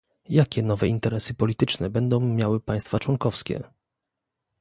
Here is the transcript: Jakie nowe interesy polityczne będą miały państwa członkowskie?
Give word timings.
Jakie 0.29 0.63
nowe 0.63 0.87
interesy 0.87 1.33
polityczne 1.33 1.89
będą 1.89 2.19
miały 2.19 2.59
państwa 2.59 2.99
członkowskie? 2.99 3.63